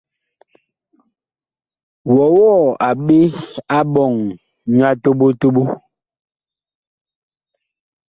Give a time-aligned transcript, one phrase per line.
[2.15, 3.17] Wɔwɔɔ a ɓe
[3.75, 4.13] a ɓɔŋ
[4.71, 5.63] nyu a toɓo toɓo?